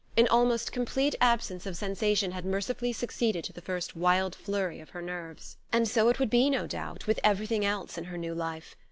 [0.17, 4.89] An almost complete absence of sensation had mercifully succeeded to the first wild flurry of
[4.89, 5.57] her nerves.
[5.71, 8.75] And so it would be, no doubt, with everything else in her new life.